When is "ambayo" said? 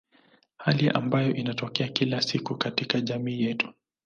0.89-1.35